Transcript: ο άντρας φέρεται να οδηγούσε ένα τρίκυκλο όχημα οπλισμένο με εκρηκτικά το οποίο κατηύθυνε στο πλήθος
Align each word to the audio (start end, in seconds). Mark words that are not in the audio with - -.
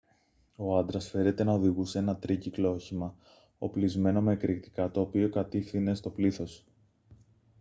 ο 0.55 0.77
άντρας 0.77 1.09
φέρεται 1.09 1.43
να 1.43 1.53
οδηγούσε 1.53 1.97
ένα 1.97 2.15
τρίκυκλο 2.17 2.71
όχημα 2.73 3.15
οπλισμένο 3.57 4.21
με 4.21 4.33
εκρηκτικά 4.33 4.91
το 4.91 5.01
οποίο 5.01 5.29
κατηύθυνε 5.29 5.93
στο 5.95 6.09
πλήθος 6.09 6.65